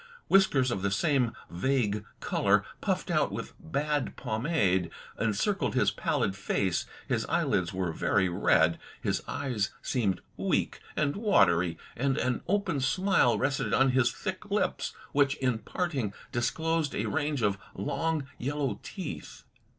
Whiskers 0.29 0.71
of 0.71 0.81
the 0.81 0.89
same 0.89 1.33
vague 1.51 2.03
colour 2.21 2.65
puffed 2.81 3.11
out 3.11 3.31
with 3.31 3.53
bad 3.59 4.15
pomade, 4.17 4.89
encircled 5.19 5.75
his 5.75 5.91
pallid 5.91 6.35
face. 6.35 6.87
His 7.07 7.23
eyelids 7.27 7.71
were 7.71 7.91
very 7.91 8.27
red; 8.27 8.79
his 8.99 9.21
eyes 9.27 9.69
seemed 9.83 10.21
weak 10.37 10.79
and 10.95 11.15
watery, 11.15 11.77
and 11.95 12.17
an 12.17 12.41
open 12.47 12.79
smile 12.79 13.37
rested 13.37 13.75
on 13.75 13.91
his 13.91 14.11
thick 14.11 14.49
lips, 14.49 14.95
which, 15.11 15.35
in 15.35 15.59
parting, 15.59 16.15
disclosed 16.31 16.95
a 16.95 17.05
range 17.05 17.43
of 17.43 17.59
long 17.75 18.27
yellow 18.39 18.79
teeth. 18.81 19.43